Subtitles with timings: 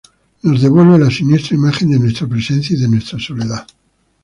[0.41, 3.67] nos devuelve la siniestra imagen de nuestra presencia y de nuestra soledad